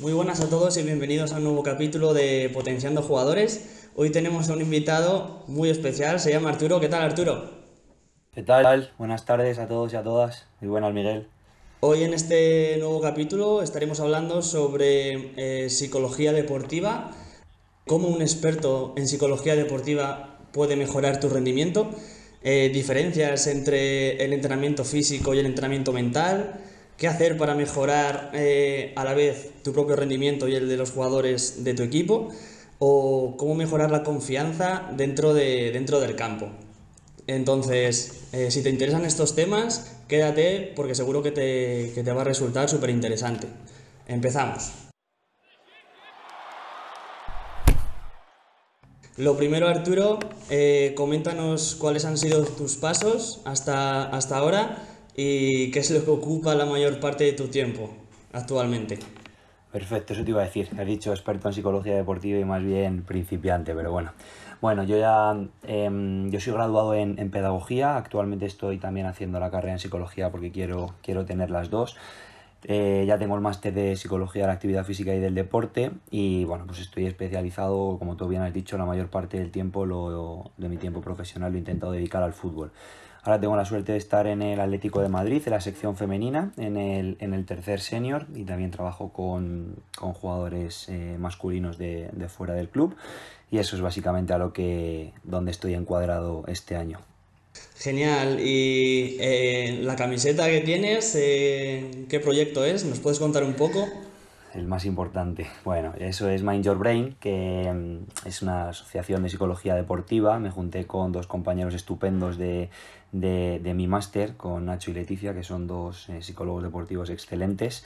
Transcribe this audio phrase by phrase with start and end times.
[0.00, 3.88] Muy buenas a todos y bienvenidos a un nuevo capítulo de Potenciando Jugadores.
[3.96, 6.78] Hoy tenemos a un invitado muy especial, se llama Arturo.
[6.78, 7.50] ¿Qué tal Arturo?
[8.32, 8.92] ¿Qué tal?
[8.96, 10.46] Buenas tardes a todos y a todas.
[10.60, 11.26] Muy buenas Miguel.
[11.80, 17.10] Hoy en este nuevo capítulo estaremos hablando sobre eh, psicología deportiva,
[17.84, 21.90] cómo un experto en psicología deportiva puede mejorar tu rendimiento,
[22.44, 26.60] eh, diferencias entre el entrenamiento físico y el entrenamiento mental,
[26.98, 30.90] qué hacer para mejorar eh, a la vez tu propio rendimiento y el de los
[30.90, 32.28] jugadores de tu equipo,
[32.80, 36.48] o cómo mejorar la confianza dentro, de, dentro del campo.
[37.28, 42.22] Entonces, eh, si te interesan estos temas, quédate porque seguro que te, que te va
[42.22, 43.46] a resultar súper interesante.
[44.08, 44.72] Empezamos.
[49.16, 55.80] Lo primero, Arturo, eh, coméntanos cuáles han sido tus pasos hasta, hasta ahora y qué
[55.80, 57.90] es lo que ocupa la mayor parte de tu tiempo
[58.32, 59.00] actualmente.
[59.72, 60.68] Perfecto, eso te iba a decir.
[60.78, 64.12] Has dicho experto en psicología deportiva y más bien principiante, pero bueno.
[64.60, 69.50] Bueno, yo ya em, yo soy graduado en, en, pedagogía, actualmente estoy también haciendo la
[69.50, 71.96] carrera en psicología porque quiero, quiero tener las dos.
[72.64, 76.44] Eh, ya tengo el máster de psicología de la actividad física y del deporte y
[76.44, 80.52] bueno, pues estoy especializado, como tú bien has dicho, la mayor parte del tiempo lo,
[80.56, 82.70] de mi tiempo profesional lo he intentado dedicar al fútbol.
[83.28, 86.50] Ahora tengo la suerte de estar en el Atlético de Madrid, en la sección femenina,
[86.56, 92.08] en el, en el tercer senior y también trabajo con, con jugadores eh, masculinos de,
[92.10, 92.96] de, fuera del club
[93.50, 97.00] y eso es básicamente a lo que donde estoy encuadrado este año.
[97.76, 98.40] Genial.
[98.40, 102.86] ¿Y eh, la camiseta que tienes, eh, qué proyecto es?
[102.86, 103.90] ¿Nos puedes contar un poco?
[104.54, 105.46] El más importante.
[105.64, 110.38] Bueno, eso es Mind Your Brain, que mm, es una asociación de psicología deportiva.
[110.38, 112.70] Me junté con dos compañeros estupendos de,
[113.12, 117.84] de, mi máster, con Nacho y Leticia, que son dos eh, psicólogos deportivos excelentes.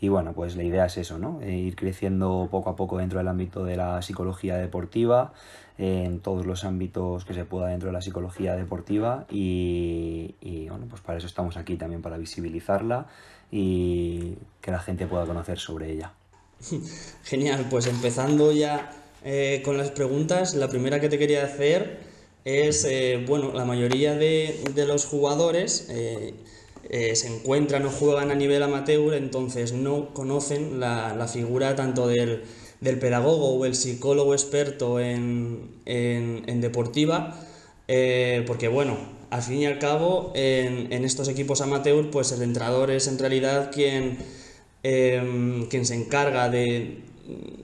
[0.00, 1.40] Y bueno, pues la idea es eso, ¿no?
[1.42, 5.32] Eh, ir creciendo poco a poco dentro del ámbito de la psicología deportiva,
[5.78, 9.26] eh, en todos los ámbitos que se pueda dentro de la psicología deportiva.
[9.30, 13.06] Y, y bueno, pues para eso estamos aquí también, para visibilizarla
[13.56, 16.12] y que la gente pueda conocer sobre ella.
[17.24, 18.90] Genial, pues empezando ya
[19.24, 22.00] eh, con las preguntas, la primera que te quería hacer
[22.44, 26.34] es, eh, bueno, la mayoría de, de los jugadores eh,
[27.14, 32.42] se encuentran o juegan a nivel amateur, entonces no conocen la, la figura tanto del,
[32.80, 37.40] del, pedagogo o el psicólogo experto en, en deportiva,
[38.46, 43.08] porque bueno, al fin y al cabo, en, estos equipos amateur, pues el entrenador es
[43.08, 44.18] en realidad quien,
[44.84, 47.00] eh, quien se encarga de,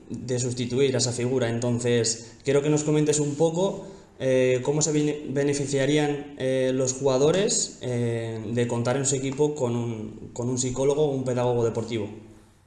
[0.08, 1.48] de, sustituir a esa figura.
[1.48, 3.86] Entonces, quiero que nos comentes un poco
[4.19, 4.91] eh, cómo se
[5.28, 11.04] beneficiarían eh, los jugadores eh, de contar en su equipo con un, con un psicólogo
[11.04, 12.08] o un pedagogo deportivo.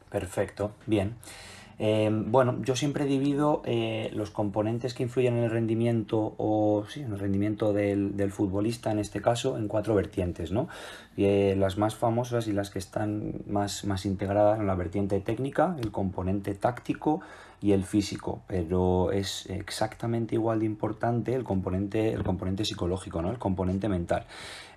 [0.10, 1.16] Perfecto, bien.
[1.80, 7.02] Eh, bueno, yo siempre divido eh, los componentes que influyen en el rendimiento o sí,
[7.02, 10.68] en el rendimiento del, del futbolista en este caso en cuatro vertientes, ¿no?
[11.18, 15.76] Eh, las más famosas y las que están más, más integradas en la vertiente técnica,
[15.82, 17.22] el componente táctico
[17.64, 23.32] y el físico, pero es exactamente igual de importante el componente, el componente psicológico, ¿no?
[23.32, 24.26] el componente mental.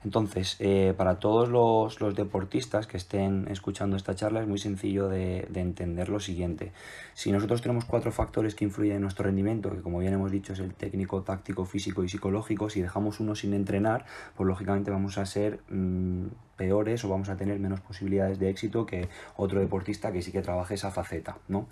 [0.04, 5.08] Entonces, eh, para todos los, los, deportistas que estén escuchando esta charla es muy sencillo
[5.08, 6.70] de, de, entender lo siguiente.
[7.12, 10.52] Si nosotros tenemos cuatro factores que influyen en nuestro rendimiento, que como bien hemos dicho
[10.52, 15.18] es el técnico, táctico, físico y psicológico, si dejamos uno sin entrenar, pues lógicamente vamos
[15.18, 16.26] a ser mmm,
[16.56, 20.42] peores o vamos a tener menos posibilidades de éxito que otro deportista que sí que
[20.42, 21.66] trabaje esa faceta, ¿no?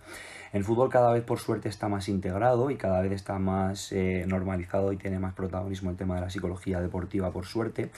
[0.52, 4.24] El fútbol cada vez por suerte está más integrado y cada vez está más eh,
[4.28, 7.90] normalizado y tiene más protagonismo el tema de la psicología deportiva por suerte.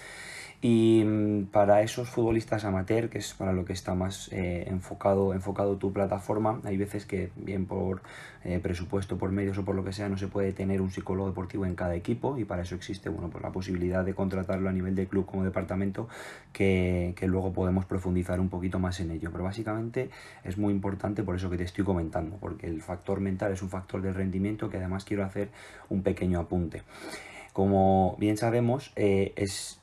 [0.69, 5.33] Y mm, para esos futbolistas amateur, que es para lo que está más eh, enfocado,
[5.33, 8.03] enfocado tu plataforma, hay veces que bien por
[8.43, 11.29] eh, presupuesto, por medios o por lo que sea, no se puede tener un psicólogo
[11.29, 14.73] deportivo en cada equipo y para eso existe bueno, pues la posibilidad de contratarlo a
[14.73, 16.09] nivel de club como departamento
[16.53, 19.31] que, que luego podemos profundizar un poquito más en ello.
[19.31, 20.11] Pero básicamente
[20.43, 23.71] es muy importante por eso que te estoy comentando, porque el factor mental es un
[23.71, 25.49] factor del rendimiento que además quiero hacer
[25.91, 26.83] un pequeño apunte.
[27.53, 29.81] Como bien sabemos, eh, es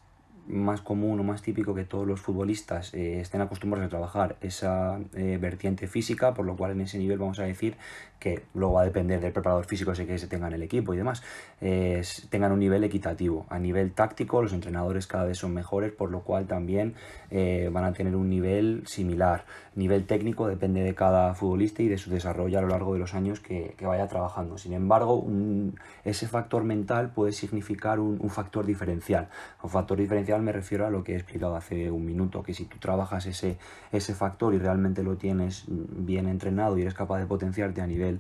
[0.48, 5.00] más común o más típico que todos los futbolistas eh, estén acostumbrados a trabajar esa
[5.14, 7.78] eh, vertiente física, por lo cual en ese nivel vamos a decir
[8.24, 10.94] que luego va a depender del preparador físico ese que se tenga en el equipo
[10.94, 11.22] y demás,
[11.60, 13.46] eh, tengan un nivel equitativo.
[13.50, 16.94] A nivel táctico los entrenadores cada vez son mejores, por lo cual también
[17.32, 19.44] eh, van a tener un nivel similar.
[19.76, 23.14] Nivel técnico depende de cada futbolista y de su desarrollo a lo largo de los
[23.14, 24.58] años que, que vaya trabajando.
[24.58, 25.76] Sin embargo, un,
[26.06, 29.28] ese factor mental puede significar un, un factor diferencial.
[29.62, 32.64] Un factor diferencial me refiero a lo que he explicado hace un minuto, que si
[32.66, 33.58] tú trabajas ese,
[33.92, 38.13] ese factor y realmente lo tienes bien entrenado y eres capaz de potenciarte a nivel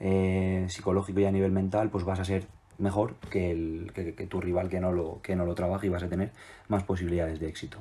[0.00, 2.46] eh, psicológico y a nivel mental, pues vas a ser
[2.78, 6.30] mejor que, tu rival que no, lo, que no lo trabaja y vas a tener
[6.68, 7.78] más posibilidades de éxito.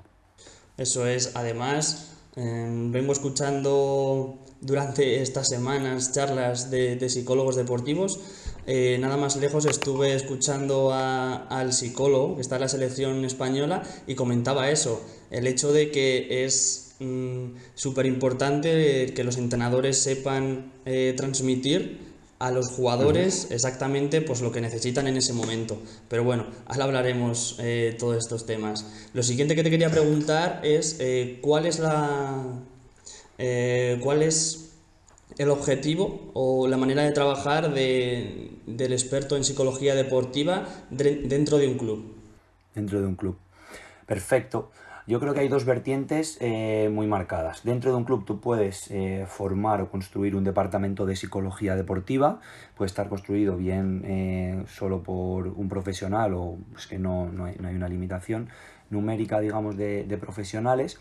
[0.78, 8.20] Eso es, además, em, vengo escuchando durante estas semanas charlas de, psicólogos deportivos.
[8.66, 14.16] Eh, nada más lejos estuve escuchando al psicólogo que está en la selección española y
[14.16, 21.14] comentaba eso, el hecho de que es mm, súper importante que los entrenadores sepan eh,
[21.18, 22.08] transmitir
[22.40, 25.82] a los jugadores exactamente pues lo que necesitan en ese momento.
[26.08, 28.86] Pero bueno, ahora hablaremos eh, todos estos temas.
[29.14, 32.44] Lo siguiente que te quería preguntar es eh, cuál es la
[33.40, 34.72] eh, cuál es
[35.38, 41.68] el objetivo o la manera de trabajar de, del experto en psicología deportiva dentro de
[41.68, 42.16] un club.
[42.74, 43.38] Dentro de un club.
[44.06, 44.72] Perfecto.
[45.08, 47.64] Yo creo que hay dos vertientes eh, muy marcadas.
[47.64, 52.42] Dentro de un club tú puedes eh, formar o construir un departamento de psicología deportiva,
[52.76, 57.56] puede estar construido bien eh, solo por un profesional o es que no, no, hay,
[57.58, 58.50] una limitación
[58.90, 61.00] numérica, digamos, de profesionales.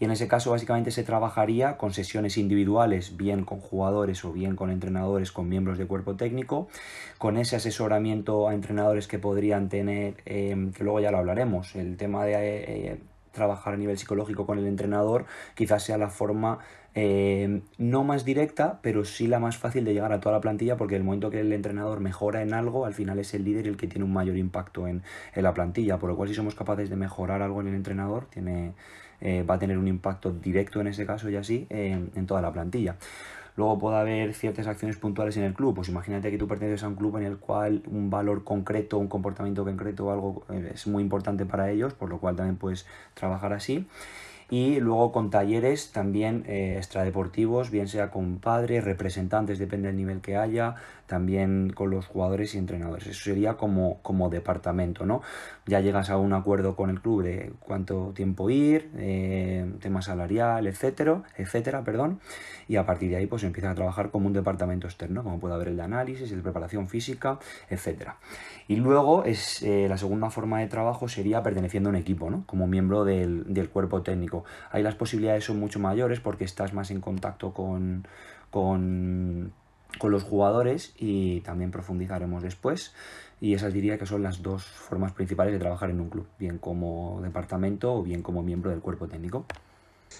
[0.00, 4.56] Y en ese caso básicamente se trabajaría con sesiones individuales, bien con jugadores o bien
[4.56, 6.68] con entrenadores, con miembros de cuerpo técnico,
[7.18, 12.24] con ese asesoramiento a entrenadores que podrían tener, que luego ya lo hablaremos, el tema
[12.24, 12.98] de
[13.32, 16.60] trabajar a nivel psicológico con el entrenador quizás sea la forma
[16.94, 20.76] eh, no más directa, pero sí la más fácil de llegar a toda la plantilla,
[20.76, 23.76] porque el momento que el entrenador mejora en algo, al final es el líder el
[23.78, 25.02] que tiene un mayor impacto en,
[25.34, 28.74] la plantilla, por lo cual si somos capaces de mejorar algo en el entrenador, tiene,
[29.20, 32.52] eh, va a tener un impacto directo en ese caso y así en toda la
[32.52, 32.96] plantilla.
[33.56, 35.74] Luego puede haber ciertas acciones puntuales en el club.
[35.74, 39.08] Pues imagínate que tú perteneces a un club en el cual un valor concreto, un
[39.08, 42.86] comportamiento concreto o algo eh, es muy importante para ellos, por lo cual también puedes
[43.14, 43.86] trabajar así
[44.52, 50.20] y luego con talleres también eh, extradeportivos, bien sea con padres, representantes, depende del nivel
[50.20, 50.74] que haya,
[51.12, 53.06] también con los jugadores y entrenadores.
[53.06, 55.20] Eso sería como, como departamento, ¿no?
[55.66, 60.66] Ya llegas a un acuerdo con el club de cuánto tiempo ir, eh, tema salarial,
[60.66, 62.20] etcétera, etcétera, perdón,
[62.66, 65.54] y a partir de ahí pues empiezan a trabajar como un departamento externo, como puede
[65.54, 67.38] haber el de análisis, el de preparación física,
[67.68, 68.16] etcétera.
[68.66, 72.44] Y luego es eh, la segunda forma de trabajo sería perteneciendo a un equipo, ¿no?
[72.46, 76.90] Como miembro del, del cuerpo técnico Ahí las posibilidades son mucho mayores porque estás más
[76.90, 78.06] en contacto con,
[78.50, 79.52] con,
[80.02, 82.92] los jugadores y también profundizaremos después.
[83.40, 86.58] Y esas diría que son las dos formas principales de trabajar en un club, bien
[86.58, 89.44] como departamento o bien como miembro del cuerpo técnico.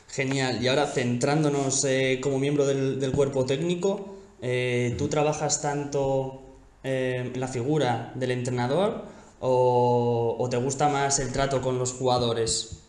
[0.08, 0.62] Genial.
[0.62, 6.42] Y ahora centrándonos eh, como miembro del, cuerpo técnico, eh, ¿tú trabajas tanto
[6.82, 9.04] eh, la figura del entrenador
[9.40, 12.82] o, o, te gusta más el trato con los jugadores?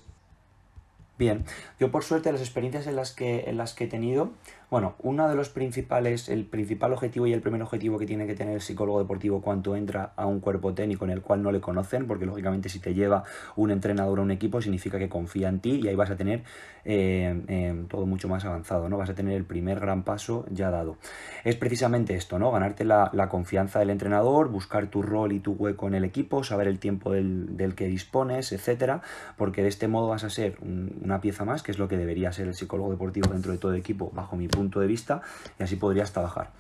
[1.18, 1.46] Bien,
[1.80, 4.32] yo por suerte las experiencias en las que, en las que he tenido,
[4.74, 8.34] bueno, uno de los principales, el principal objetivo y el primer objetivo que tiene que
[8.34, 11.62] tener el psicólogo deportivo cuando entra a un cuerpo técnico en el cual no le
[11.62, 13.24] conocen, porque lógicamente si te lleva
[13.56, 16.42] un entrenador a un equipo significa que confía en ti y ahí vas a tener
[16.86, 18.98] eh, eh, todo mucho más avanzado, ¿no?
[18.98, 20.98] Vas a tener el primer gran paso ya dado.
[21.44, 22.52] Es precisamente esto, ¿no?
[22.52, 26.68] Ganarte la, confianza del entrenador, buscar tu rol y tu hueco en el equipo, saber
[26.68, 29.04] el tiempo del, del que dispones, etcétera,
[29.38, 32.32] porque de este modo vas a ser una pieza más, que es lo que debería
[32.32, 35.22] ser el psicólogo deportivo dentro de todo equipo, bajo mi punto de vista,
[35.60, 36.52] y así podrías trabajar.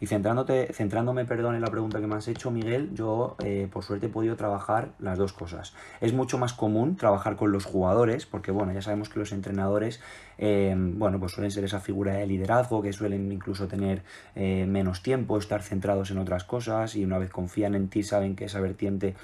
[0.00, 3.82] Y centrándote, centrándome, perdón, en la pregunta que me has hecho, Miguel, yo eh, por
[3.82, 5.74] suerte he podido trabajar las dos cosas.
[6.00, 10.00] Es mucho más común trabajar con los jugadores, porque bueno, ya sabemos que los entrenadores,
[10.36, 14.02] eh, bueno, pues suelen ser esa figura de liderazgo, que suelen incluso tener
[14.34, 18.36] eh, menos tiempo, estar centrados en otras cosas, y una vez confían en ti, saben
[18.36, 19.14] que esa vertiente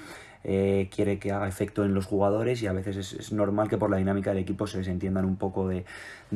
[0.43, 3.89] eh, quiere que haga efecto en los jugadores y a veces es, normal que por
[3.89, 5.85] la dinámica del equipo se desentiendan un poco de,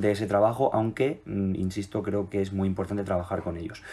[0.01, 3.83] ese trabajo, aunque, mm, insisto, creo que es muy importante trabajar con ellos.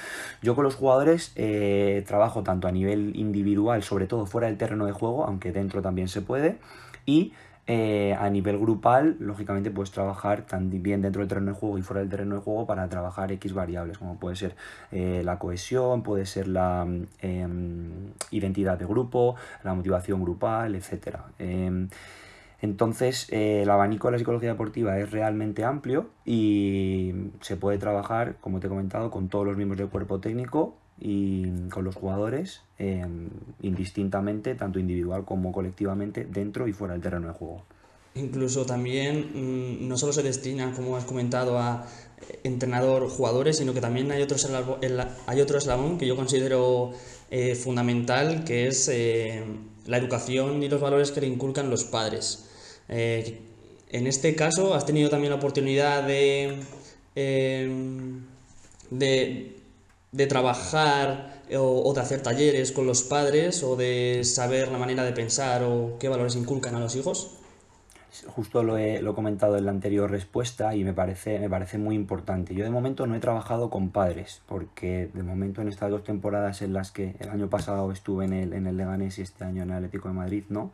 [0.42, 4.86] Yo con los jugadores eh, trabajo tanto a nivel individual, sobre todo fuera del terreno
[4.86, 6.58] de juego, aunque dentro también se puede,
[7.06, 7.32] y
[7.66, 12.00] eh, a nivel grupal, lógicamente puedes trabajar también dentro del terreno de juego y fuera
[12.00, 14.54] del terreno de juego para trabajar X variables, como puede ser
[14.92, 16.86] eh, la cohesión, puede ser la
[17.22, 21.16] em, identidad de grupo, la motivación grupal, etc.
[21.38, 21.88] Em,
[22.60, 28.36] entonces, eh, el abanico de la psicología deportiva es realmente amplio y se puede trabajar,
[28.40, 32.62] como te he comentado, con todos los miembros del cuerpo técnico y con los jugadores
[32.78, 33.28] em,
[33.62, 37.62] indistintamente, tanto individual como colectivamente, dentro y fuera del terreno de juego.
[38.14, 41.86] Incluso también mm, no solo se destina, como has comentado, a
[42.42, 44.36] entrenador, jugadores, sino que también hay otro
[45.26, 46.92] hay otro eslabón que yo considero
[47.30, 49.42] eh, fundamental, que es eh,
[49.86, 52.46] la educación y los valores que le inculcan los padres.
[52.88, 53.40] Eh,
[53.90, 56.60] en este caso, ¿has tenido también la oportunidad de,
[57.14, 58.24] em,
[58.90, 59.53] de,
[60.14, 65.12] de, trabajar o, de hacer talleres con los padres o de saber la manera de
[65.12, 67.38] pensar o qué valores inculcan a los hijos?
[68.28, 71.78] Justo lo he, lo he, comentado en la anterior respuesta y me parece, me parece
[71.78, 72.54] muy importante.
[72.54, 76.62] Yo de momento no he trabajado con padres, porque de momento en estas dos temporadas
[76.62, 79.64] en las que el año pasado estuve en el, en el Leganés y este año
[79.64, 80.72] en el Atlético de Madrid, no.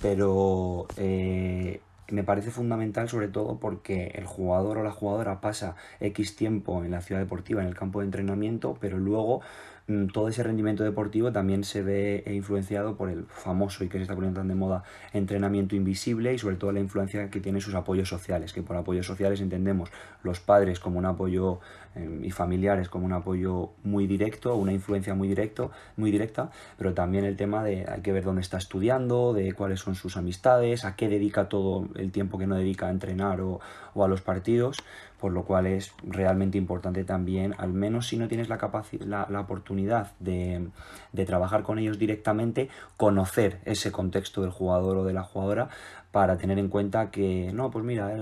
[0.00, 1.80] Pero eh,
[2.12, 6.92] me parece fundamental sobre todo porque el jugador o la jugadora pasa X tiempo en
[6.92, 9.40] la ciudad deportiva, en el campo de entrenamiento, pero luego
[9.88, 14.02] Mm, todo ese rendimiento deportivo también se ve influenciado por el famoso y que se
[14.02, 17.74] está poniendo tan de moda entrenamiento invisible y sobre todo la influencia que tiene sus
[17.74, 19.90] apoyos sociales, que por apoyos sociales entendemos
[20.22, 21.58] los padres como un apoyo
[21.94, 26.94] eh, y familiares como un apoyo muy directo, una influencia muy directo, muy directa, pero
[26.94, 30.84] también el tema de hay que ver dónde está estudiando, de cuáles son sus amistades,
[30.84, 33.60] a qué dedica todo el tiempo que no dedica a entrenar o,
[33.94, 34.78] o a los partidos,
[35.22, 38.58] por lo cual es realmente importante también, al menos si no tienes la,
[39.06, 40.66] la, la oportunidad de,
[41.12, 45.68] de, trabajar con ellos directamente, conocer ese contexto del jugador o de la jugadora
[46.12, 48.14] para tener en cuenta que, no, pues mira,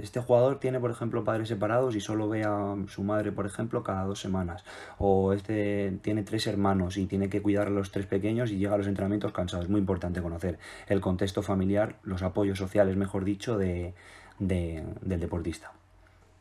[0.00, 3.82] este jugador tiene, por ejemplo, padres separados y solo ve a su madre, por ejemplo,
[3.82, 4.64] cada dos semanas,
[4.98, 8.74] o este tiene tres hermanos y tiene que cuidar a los tres pequeños y llega
[8.74, 9.64] a los entrenamientos cansado.
[9.64, 13.94] Es muy importante conocer el contexto familiar, los apoyos sociales, mejor dicho, de,
[14.38, 15.72] de, del deportista.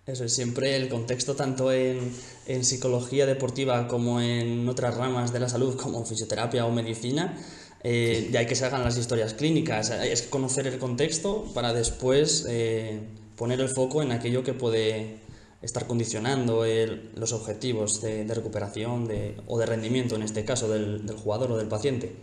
[0.05, 2.12] Eso es siempre el contexto tanto en,
[2.45, 7.38] en, psicología deportiva como en otras ramas de la salud como fisioterapia o medicina.
[7.83, 9.89] Eh, de ahí que se hagan las historias clínicas.
[9.89, 13.01] Es conocer el contexto para después eh,
[13.35, 15.17] poner el foco en aquello que puede
[15.61, 20.67] estar condicionando el, los objetivos de, de recuperación de, o de rendimiento, en este caso,
[20.69, 22.15] del, del jugador o del paciente.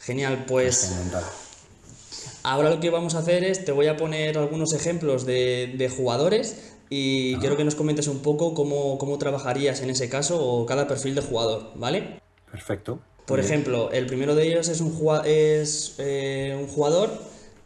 [0.00, 0.92] Genial, pues...
[2.44, 5.88] Ahora lo que vamos a hacer es, te voy a poner algunos ejemplos de, de
[5.88, 10.66] jugadores y quiero que nos comentes un poco cómo, cómo, trabajarías en ese caso o
[10.66, 12.20] cada perfil de jugador, ¿vale?
[12.50, 13.00] Perfecto.
[13.26, 17.10] Por ejemplo, el primero de ellos es un, es, eh, un jugador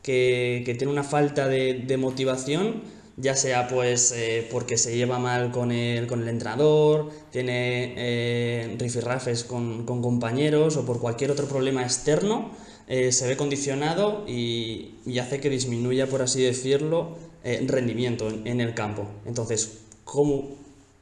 [0.02, 2.82] que, que, tiene una falta de, de motivación,
[3.16, 8.76] ya sea pues eh, porque se lleva mal con el, con el entrenador, tiene eh,
[8.78, 12.50] rifirrafes con, con compañeros o por cualquier otro problema externo,
[12.88, 18.46] eh, se ve condicionado y, y, hace que disminuya, por así decirlo, eh, rendimiento en,
[18.46, 19.08] en, el campo.
[19.24, 20.50] Entonces, ¿cómo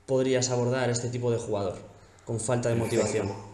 [0.06, 1.76] podrías abordar este tipo de jugador
[2.24, 3.53] con falta de motivación?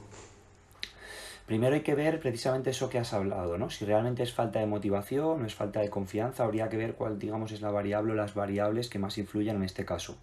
[1.51, 3.71] Primero hay que ver precisamente eso que has hablado, ¿no?
[3.71, 7.19] Si realmente es falta de motivación o es falta de confianza, habría que ver cuál,
[7.19, 10.17] digamos, es la variable o las variables que más influyen en este caso.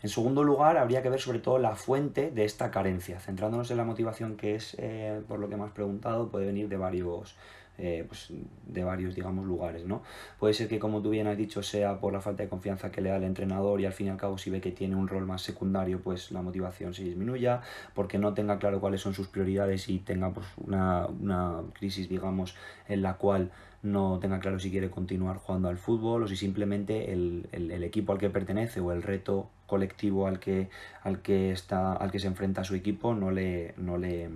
[0.00, 3.18] En segundo lugar, habría que ver sobre todo la fuente de esta carencia.
[3.18, 6.68] Centrándonos en la motivación, que es, eh, por lo que me has preguntado, puede venir
[6.68, 7.34] de varios,
[7.80, 8.28] eh, pues,
[8.66, 10.02] de varios, digamos, lugares, ¿no?
[10.38, 13.00] Puede ser que, como tú bien has dicho, sea por la falta de confianza que
[13.00, 15.08] le da el entrenador y al fin y al cabo si ve que tiene un
[15.08, 17.62] rol más secundario, pues la motivación se disminuya,
[17.94, 22.54] porque no tenga claro cuáles son sus prioridades y tenga pues, una, una crisis, digamos,
[22.88, 23.50] en la cual
[23.82, 28.12] no tenga claro si quiere continuar jugando al fútbol o si simplemente el, el, equipo
[28.12, 30.68] al que pertenece o el reto colectivo al que,
[31.02, 34.28] al que, está, al que se enfrenta su equipo no le, no le,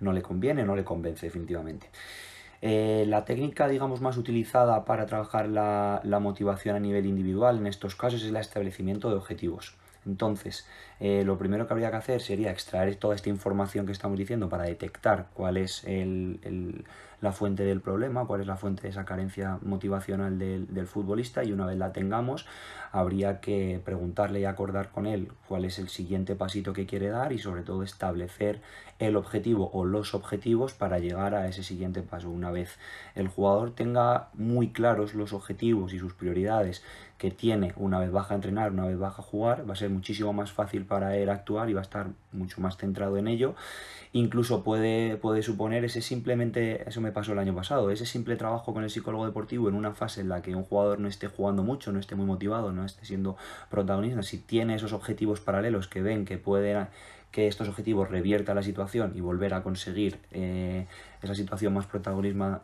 [0.00, 1.88] no le conviene, no le convence definitivamente.
[2.60, 7.94] Eh, la técnica, digamos, más utilizada para trabajar la, motivación a nivel individual en estos
[7.94, 9.76] casos es el establecimiento de objetivos.
[10.06, 10.66] Entonces,
[11.00, 14.48] eh, lo primero que habría que hacer sería extraer toda esta información que estamos diciendo
[14.48, 16.84] para detectar cuál es el,
[17.20, 21.42] la fuente del problema, cuál es la fuente de esa carencia motivacional del, del, futbolista
[21.42, 22.46] y una vez la tengamos,
[22.92, 27.32] habría que preguntarle y acordar con él cuál es el siguiente pasito que quiere dar
[27.32, 28.60] y sobre todo establecer
[28.98, 32.30] el objetivo o los objetivos para llegar a ese siguiente paso.
[32.30, 32.78] Una vez
[33.14, 36.82] el jugador tenga muy claros los objetivos y sus prioridades
[37.16, 39.90] que tiene una vez baja a entrenar, una vez baja a jugar, va a ser
[39.90, 43.54] muchísimo más fácil para él actuar y va a estar mucho más centrado en ello.
[44.18, 48.74] Incluso puede, puede suponer ese simplemente, eso me pasó el año pasado, ese simple trabajo
[48.74, 51.62] con el psicólogo deportivo en una fase en la que un jugador no esté jugando
[51.62, 53.36] mucho, no esté muy motivado, no esté siendo
[53.70, 56.88] protagonista, si tiene esos objetivos paralelos que ven que pueden
[57.30, 60.86] que estos objetivos revierta la situación y volver a conseguir eh,
[61.22, 61.86] esa situación más,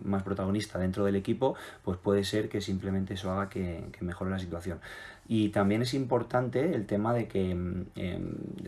[0.01, 4.39] más protagonista dentro del equipo, pues puede ser que simplemente eso haga que mejore la
[4.41, 4.81] situación.
[5.27, 7.57] Y también es importante el tema de que,
[7.97, 8.21] eh,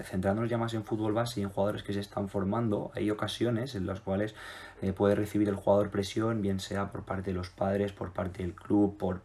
[0.05, 3.75] centrándonos ya más en fútbol base y en jugadores que se están formando, hay ocasiones
[3.75, 4.35] en las cuales
[4.81, 8.43] eh, puede recibir el jugador presión, bien sea por parte de los padres, por parte
[8.43, 9.21] del club, por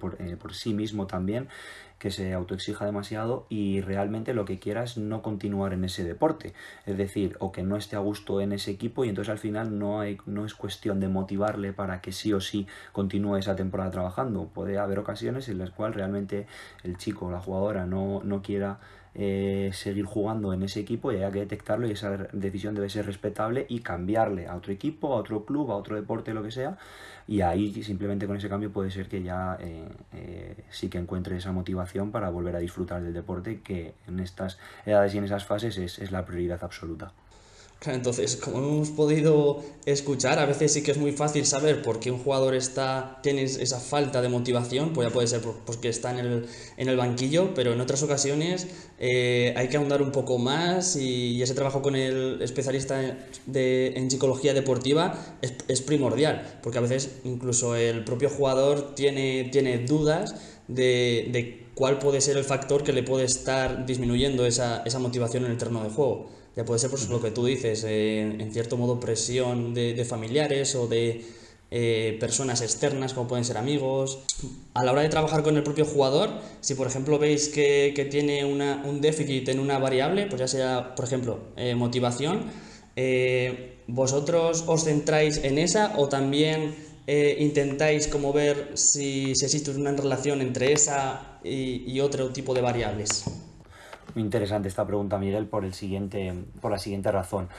[0.00, 1.48] por, por sí mismo también
[1.98, 6.52] que se autoexija demasiado y realmente lo que quiera es no continuar en ese deporte.
[6.84, 9.78] Es decir, o que no esté a gusto en ese equipo y entonces al final
[9.78, 13.90] no, hay, no es cuestión de motivarle para que sí o sí continúe esa temporada
[13.90, 14.48] trabajando.
[14.48, 16.46] Puede haber ocasiones en las cuales realmente
[16.82, 18.78] el chico o la jugadora no, no quiera
[19.18, 23.06] eh, seguir jugando en ese equipo y haya que detectarlo y esa decisión debe ser
[23.06, 26.76] respetable y cambiarle a otro equipo, a otro club, a otro deporte, lo que sea.
[27.26, 31.34] Y ahí simplemente con ese cambio puede ser que ya eh, eh, sí que encuentre
[31.38, 35.46] esa motivación para volver a disfrutar del deporte que en estas edades y en esas
[35.46, 37.12] fases es, es la prioridad absoluta.
[37.84, 42.10] Entonces, como hemos podido escuchar, a veces sí que es muy fácil saber por qué
[42.10, 46.18] un jugador está, tiene esa falta de motivación, pues ya puede ser porque está en
[46.18, 46.46] el,
[46.78, 48.66] en el banquillo, pero en otras ocasiones
[48.98, 54.10] eh, hay que ahondar un poco más y, ese trabajo con el especialista de, en
[54.10, 60.34] psicología deportiva es, es, primordial, porque a veces incluso el propio jugador tiene, tiene dudas
[60.68, 65.44] de, de cuál puede ser el factor que le puede estar disminuyendo esa, esa motivación
[65.44, 66.30] en el terreno de juego.
[66.56, 70.74] Ya puede ser pues, lo que tú dices, eh, en cierto modo presión de, familiares
[70.74, 71.22] o de
[71.70, 74.20] eh, personas externas, como pueden ser amigos.
[74.72, 76.30] A la hora de trabajar con el propio jugador,
[76.62, 81.04] si por ejemplo veis que, tiene un déficit en una variable, pues ya sea, por
[81.04, 82.46] ejemplo, eh, motivación,
[83.86, 86.74] ¿vosotros os centráis en esa o también
[87.06, 93.24] intentáis como ver si, existe una relación entre esa y otro tipo de variables?
[94.16, 96.32] Muy interesante esta pregunta, Miguel, por, el siguiente,
[96.62, 97.50] por la siguiente razón.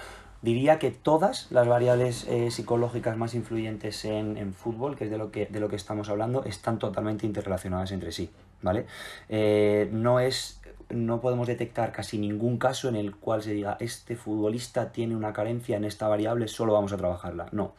[0.42, 5.32] Diría que todas las variables eh, psicológicas más influyentes en, fútbol, que es de lo
[5.32, 8.32] que, de lo que estamos hablando, están totalmente interrelacionadas entre sí.
[8.62, 8.86] ¿vale?
[9.30, 14.16] Eh, no es no podemos detectar casi ningún caso en el cual se diga este
[14.16, 17.48] futbolista tiene una carencia en esta variable, solo vamos a trabajarla.
[17.52, 17.74] No.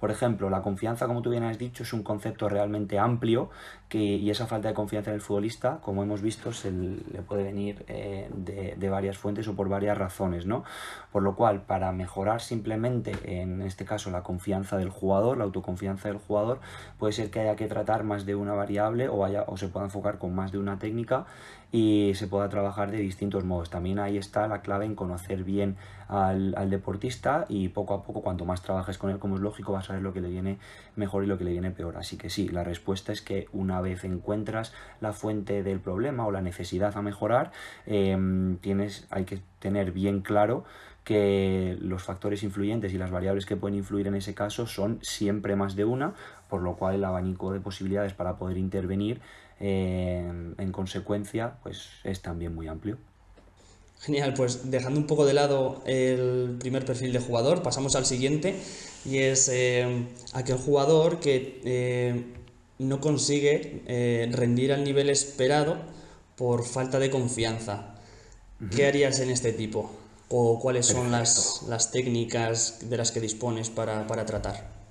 [0.00, 3.50] Por ejemplo, la confianza, como tú bien has dicho, es un concepto realmente amplio
[3.88, 7.44] que, y esa falta de confianza en el futbolista, como hemos visto, se le puede
[7.44, 10.64] venir eh, de, varias fuentes o por varias razones, ¿no?
[11.12, 16.08] Por lo cual, para mejorar simplemente, en este caso, la confianza del jugador, la autoconfianza
[16.08, 16.60] del jugador,
[16.98, 20.18] puede ser que haya que tratar más de una variable o, o se pueda enfocar
[20.18, 21.26] con más de una técnica
[21.72, 23.70] y se pueda trabajar de distintos modos.
[23.70, 25.76] También ahí está la clave en conocer bien
[26.08, 29.90] al, deportista y poco a poco, cuanto más trabajes con él, como es lógico, vas
[29.90, 30.58] a ver lo que le viene
[30.94, 31.96] mejor y lo que le viene peor.
[31.96, 36.30] Así que sí, la respuesta es que una vez encuentras la fuente del problema o
[36.30, 37.52] la necesidad a mejorar,
[37.86, 40.64] em, tienes, hay que tener bien claro
[41.04, 45.54] que los factores influyentes y las variables que pueden influir en ese caso son siempre
[45.54, 46.14] más de una,
[46.48, 49.20] por lo cual el abanico de posibilidades para poder intervenir
[49.60, 52.98] eh, en consecuencia pues es también muy amplio.
[54.00, 58.54] Genial, pues dejando un poco de lado el primer perfil de jugador, pasamos al siguiente
[59.04, 62.24] y es eh, aquel jugador que eh,
[62.78, 65.78] no consigue eh, rendir al nivel esperado
[66.36, 67.94] por falta de confianza.
[68.70, 69.90] ¿Qué harías en este tipo?
[70.28, 74.85] ¿O cuáles son las, las, técnicas de las que dispones para, para tratar?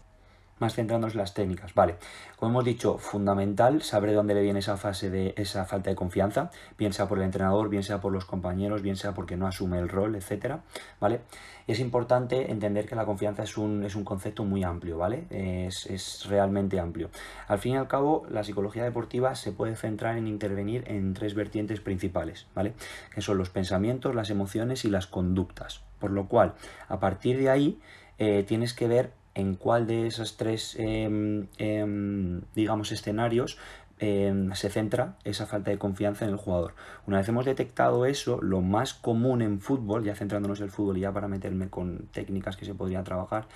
[0.60, 1.74] Más centrándonos en las técnicas.
[1.74, 1.96] Vale,
[2.38, 5.96] como hemos dicho, fundamental saber de dónde le viene esa fase de esa falta de
[5.96, 9.48] confianza, bien sea por el entrenador, bien sea por los compañeros, bien sea porque no
[9.48, 10.62] asume el rol, etcétera,
[11.00, 11.22] ¿vale?
[11.68, 15.26] es importante entender que la confianza es un, es un concepto muy amplio, ¿vale?
[15.30, 17.10] Es, es realmente amplio.
[17.48, 21.34] Al fin y al cabo, la psicología deportiva se puede centrar en intervenir en tres
[21.34, 22.74] vertientes principales, ¿vale?
[23.14, 25.82] Que son los pensamientos, las emociones y las conductas.
[26.00, 26.54] Por lo cual,
[26.88, 27.80] a partir de ahí,
[28.20, 33.58] eh, tienes que ver en cuál de esos tres, em, em, digamos, escenarios
[34.00, 36.74] em, se centra esa falta de confianza en el jugador.
[37.08, 40.98] Una vez hemos detectado eso, lo más común en fútbol, ya centrándonos en el fútbol
[40.98, 43.48] y ya para meterme con técnicas que se podrían trabajar,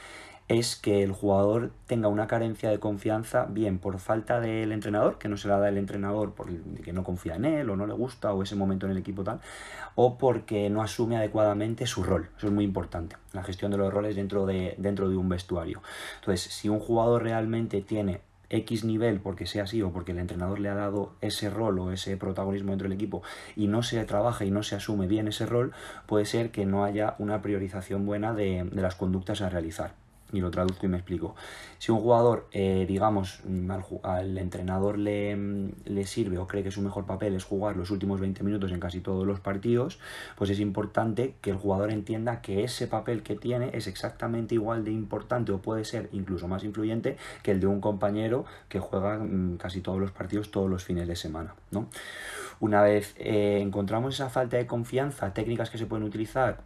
[0.49, 5.29] es que el jugador tenga una carencia de confianza, bien por falta del entrenador, que
[5.29, 8.33] no se la da el entrenador porque no confía en él o no le gusta
[8.33, 9.41] o ese momento en el equipo tal,
[9.93, 12.29] o porque no asume adecuadamente su rol.
[12.35, 15.83] Eso es muy importante, la gestión de los roles dentro de, dentro de un vestuario.
[16.19, 20.59] Entonces, si un jugador realmente tiene X nivel porque sea así o porque el entrenador
[20.59, 23.21] le ha dado ese rol o ese protagonismo dentro del equipo
[23.55, 25.73] y no se trabaja y no se asume bien ese rol,
[26.07, 29.93] puede ser que no haya una priorización buena de las conductas a realizar
[30.31, 31.35] y lo traduzco y me explico.
[31.77, 33.71] Si un jugador, eh, digamos, mm,
[34.03, 37.91] al, entrenador le, mm, le, sirve o cree que su mejor papel es jugar los
[37.91, 39.99] últimos 20 minutos en casi todos los partidos,
[40.35, 44.83] pues es importante que el jugador entienda que ese papel que tiene es exactamente igual
[44.83, 49.17] de importante o puede ser incluso más influyente que el de un compañero que juega
[49.17, 51.55] mm, casi todos los partidos todos los fines de semana.
[51.71, 51.87] ¿no?
[52.59, 56.59] Una vez eh, encontramos esa falta de confianza, técnicas que se pueden utilizar,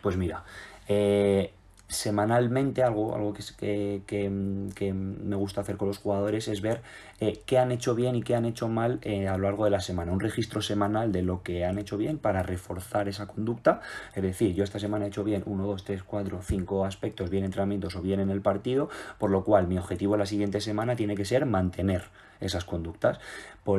[0.00, 0.44] pues mira,
[0.88, 1.52] eh,
[1.92, 6.82] semanalmente algo, algo que, que, me gusta hacer con los jugadores es ver
[7.20, 9.70] eh, qué han hecho bien y qué han hecho mal eh, a lo largo de
[9.70, 10.10] la semana.
[10.12, 13.80] Un registro semanal de lo que han hecho bien para reforzar esa conducta.
[14.14, 17.44] Es decir, yo esta semana he hecho bien 1, 2, 3, 4, 5 aspectos, bien
[17.44, 21.14] entrenamientos o bien en el partido, por lo cual mi objetivo la siguiente semana tiene
[21.14, 22.04] que ser mantener
[22.40, 23.20] esas conductas.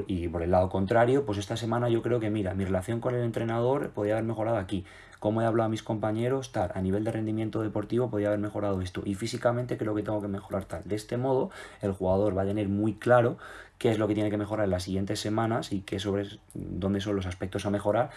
[0.07, 3.15] y por el lado contrario, pues esta semana yo creo que, mira, mi relación con
[3.15, 4.85] el entrenador podría haber mejorado aquí
[5.23, 8.81] cómo he hablado a mis compañeros, tal, a nivel de rendimiento deportivo podía haber mejorado
[8.81, 10.83] esto y físicamente creo que tengo que mejorar tal.
[10.83, 11.49] De este modo,
[11.81, 13.37] el jugador va a tener muy claro
[13.77, 16.99] qué es lo que tiene que mejorar en las siguientes semanas y qué sobre dónde
[16.99, 18.09] son los aspectos a mejorar.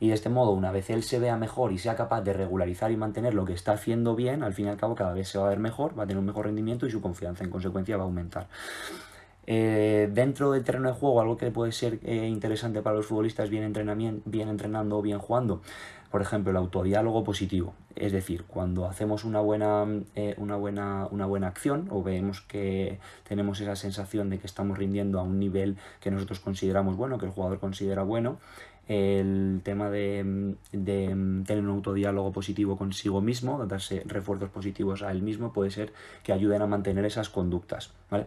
[0.00, 2.90] Y de este modo, una vez él se vea mejor y sea capaz de regularizar
[2.90, 5.38] y mantener lo que está haciendo bien, al fin y al cabo cada vez se
[5.38, 7.96] va a ver mejor, va a tener un mejor rendimiento y su confianza en consecuencia
[7.96, 8.48] va a aumentar.
[9.50, 13.48] Eh, dentro del terreno de juego, algo que puede ser eh, interesante para los futbolistas
[13.48, 13.72] bien,
[14.26, 15.62] bien entrenando o bien jugando,
[16.10, 17.72] por ejemplo, el autodiálogo positivo.
[17.96, 22.98] Es decir, cuando hacemos una buena, eh, una, buena, una buena acción o vemos que
[23.26, 27.24] tenemos esa sensación de que estamos rindiendo a un nivel que nosotros consideramos bueno, que
[27.24, 28.36] el jugador considera bueno,
[28.86, 31.06] el tema de, de,
[31.46, 36.34] tener un autodiálogo positivo consigo mismo, darse refuerzos positivos a él mismo, puede ser que
[36.34, 37.92] ayuden a mantener esas conductas.
[38.10, 38.26] ¿vale?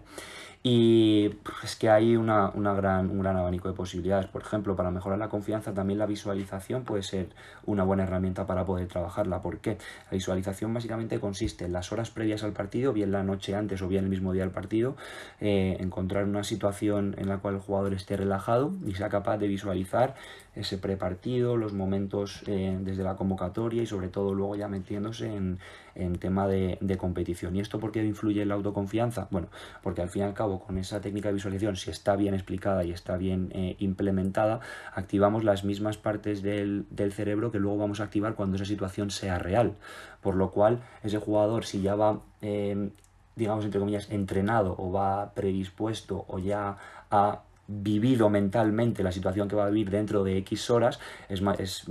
[0.64, 1.32] Y
[1.64, 4.28] es que hay una, una gran, un gran abanico de posibilidades.
[4.28, 7.30] Por ejemplo, para mejorar la confianza, también la visualización puede ser
[7.66, 9.42] una buena herramienta para poder trabajarla.
[9.42, 9.80] ¿Por qué?
[10.12, 13.88] La visualización básicamente consiste en las horas previas al partido, bien la noche antes o
[13.88, 14.96] bien el mismo día del partido,
[15.40, 19.48] eh, encontrar una situación en la cual el jugador esté relajado y sea capaz de
[19.48, 20.14] visualizar
[20.56, 25.60] ese prepartido, los momentos eh, desde la convocatoria y sobre todo luego ya metiéndose en,
[25.96, 27.56] en tema de, de, competición.
[27.56, 29.28] ¿Y esto por qué influye en la autoconfianza?
[29.32, 29.48] Bueno,
[29.84, 32.84] porque al fin y al cabo con esa técnica de visualización, si está bien explicada
[32.84, 34.60] y está bien eh, implementada,
[34.94, 39.12] activamos las mismas partes del, del, cerebro que luego vamos a activar cuando esa situación
[39.12, 39.76] sea real.
[40.22, 42.22] Por lo cual, ese jugador, si ya va...
[42.42, 42.90] Eh,
[43.36, 46.78] digamos, entre comillas, entrenado o va predispuesto o ya
[47.10, 51.60] ha vivido mentalmente la situación que va a vivir dentro de X horas, es más,
[51.60, 51.84] es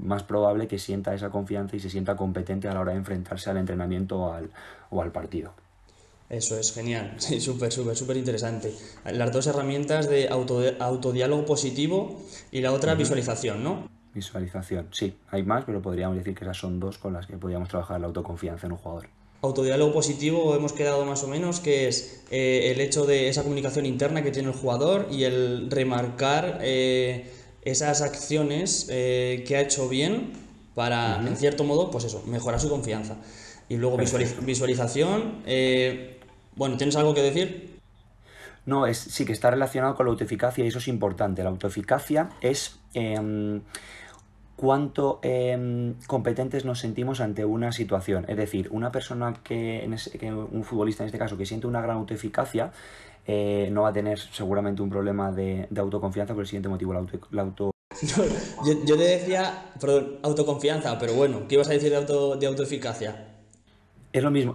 [0.00, 3.50] más probable que sienta esa confianza y se sienta competente a la hora de enfrentarse
[3.50, 4.50] al entrenamiento o al,
[4.90, 5.54] o al partido.
[6.28, 8.74] Eso es genial, sí, súper, súper, súper interesante.
[9.04, 13.88] Las dos herramientas de auto, autodiálogo positivo y la otra visualización, ¿no?
[14.14, 17.68] Visualización, sí, hay más, pero podríamos decir que esas son dos con las que podríamos
[17.68, 19.08] trabajar la autoconfianza en un jugador
[19.44, 23.86] autodiálogo positivo hemos quedado más o menos, que es eh, el hecho de esa comunicación
[23.86, 27.30] interna que tiene el jugador y el remarcar eh,
[27.62, 30.32] esas acciones eh, que ha hecho bien
[30.74, 33.16] para, en cierto modo, pues eso, mejorar su confianza.
[33.68, 33.96] Y luego
[34.42, 35.42] visualización,
[36.56, 37.74] bueno, ¿tienes algo que decir?
[38.66, 41.42] No, es, sí que está relacionado con la autoeficacia y eso es importante.
[41.42, 43.60] La autoeficacia es em,
[44.56, 48.24] cuánto em, competentes nos sentimos ante una situación.
[48.28, 49.88] Es decir, una persona que,
[50.50, 52.72] un futbolista en este caso, que siente una gran autoeficacia,
[53.26, 56.92] eh, no va a tener seguramente un problema de, autoconfianza por el siguiente motivo,
[57.30, 57.70] la auto...
[58.02, 62.46] yo, yo, te decía, perdón, autoconfianza, pero bueno, ¿qué ibas a decir de, auto, de
[62.46, 63.28] autoeficacia?
[64.12, 64.54] Es lo mismo,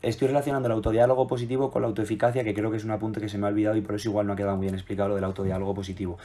[0.00, 3.28] Estoy relacionando el autodiálogo positivo con la autoeficacia, que creo que es un apunte que
[3.28, 5.16] se me ha olvidado y por eso igual no ha quedado muy bien explicado lo
[5.16, 6.18] del autodiálogo positivo.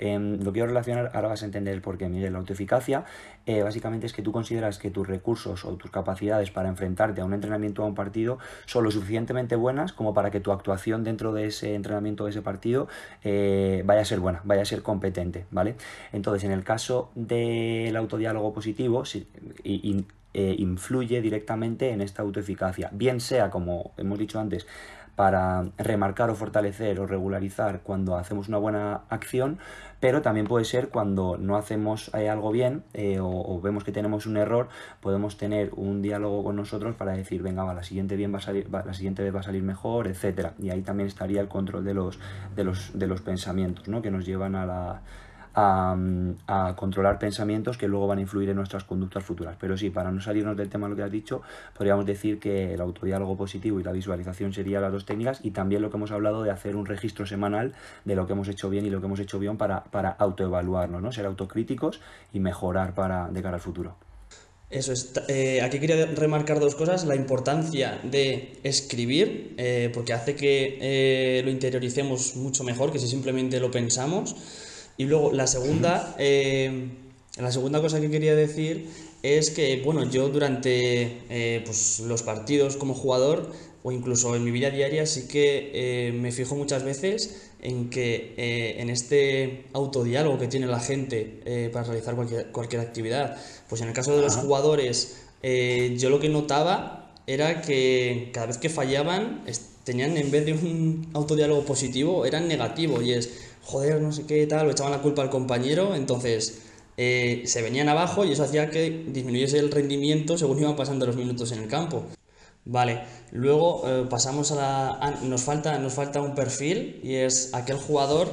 [0.00, 2.32] Em, lo quiero relacionar, ahora vas a entender el porqué, Miguel.
[2.32, 3.04] La autoeficacia
[3.46, 7.24] eh, básicamente es que tú consideras que tus recursos o tus capacidades para enfrentarte a
[7.24, 11.04] un entrenamiento o a un partido son lo suficientemente buenas como para que tu actuación
[11.04, 12.88] dentro de ese entrenamiento de ese partido
[13.22, 15.76] eh, vaya a ser buena, vaya a ser competente, ¿vale?
[16.12, 19.04] Entonces, en el caso del autodiálogo positivo,
[19.62, 22.90] y eh, influye directamente en esta autoeficacia.
[22.92, 24.66] Bien sea, como hemos dicho antes,
[25.18, 29.58] para remarcar o fortalecer o regularizar cuando hacemos una buena acción,
[29.98, 34.26] pero también puede ser cuando no hacemos eh, algo bien eh, o, vemos que tenemos
[34.26, 34.68] un error,
[35.00, 38.42] podemos tener un diálogo con nosotros para decir, venga, va, la siguiente bien va a
[38.42, 40.54] salir, la siguiente vez va a salir mejor, etcétera.
[40.60, 42.20] Y ahí también estaría el control de los,
[42.54, 44.02] de los, de los pensamientos, ¿no?
[44.02, 45.02] que nos llevan a la
[45.58, 49.56] a, controlar pensamientos que luego van a influir en nuestras conductas futuras.
[49.58, 51.42] Pero sí, para no salirnos del tema de lo que has dicho,
[51.76, 55.82] podríamos decir que el autodiálogo positivo y la visualización serían las dos técnicas y también
[55.82, 58.86] lo que hemos hablado de hacer un registro semanal de lo que hemos hecho bien
[58.86, 61.12] y lo que hemos hecho bien para, para autoevaluarnos, ¿no?
[61.12, 62.00] ser autocríticos
[62.32, 63.96] y mejorar para, de cara al futuro.
[64.70, 65.12] Eso es.
[65.28, 67.06] Eh, aquí quería remarcar dos cosas.
[67.06, 73.08] La importancia de escribir, eh, porque hace que eh, lo interioricemos mucho mejor que si
[73.08, 74.36] simplemente lo pensamos.
[74.98, 76.88] Y luego la segunda, eh,
[77.38, 78.90] la segunda cosa que quería decir
[79.22, 83.50] es que, bueno, yo durante eh, pues, los partidos como jugador
[83.82, 88.34] o incluso en mi vida diaria sí que eh, me fijo muchas veces en que
[88.78, 93.36] en este autodiálogo que tiene la gente para realizar cualquier, cualquier, actividad,
[93.68, 98.46] pues en el caso de los jugadores eh, yo lo que notaba era que cada
[98.46, 99.42] vez que fallaban
[99.84, 103.30] tenían en vez de un autodiálogo positivo, eran negativo y es,
[103.68, 106.62] joder, no sé qué tal, o echaban la culpa al compañero, entonces
[106.96, 111.16] eh, se venían abajo y eso hacía que disminuyese el rendimiento según iban pasando los
[111.16, 112.04] minutos en el campo.
[112.64, 113.00] Vale,
[113.30, 115.18] luego eh, pasamos a la...
[115.22, 118.28] Nos, falta, nos falta un perfil y es aquel jugador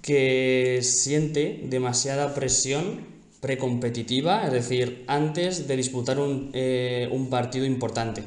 [0.00, 3.06] que siente demasiada presión
[3.40, 8.22] precompetitiva, es decir, antes de disputar un, eh, un partido importante.